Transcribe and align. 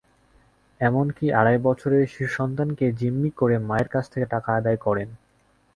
এমনকি 0.81 1.25
আড়াই 1.31 1.57
বছরের 1.57 2.03
শিশুসন্তানকে 2.07 2.85
জিম্মি 2.91 3.29
করে 3.31 3.55
মায়ের 3.59 3.87
কাছ 3.87 4.05
থেকে 4.09 4.25
টাকা 4.25 4.49
আদায় 4.55 4.77
করেন। 4.77 5.09